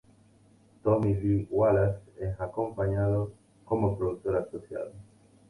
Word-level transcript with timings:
Tommy 0.81 1.13
Lee 1.13 1.47
Wallace 1.51 2.01
es 2.21 2.41
acompañado 2.41 3.33
como 3.65 3.95
productor 3.95 4.35
asociado. 4.37 4.93